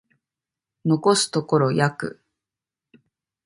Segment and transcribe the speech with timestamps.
[0.83, 2.19] 残すところ約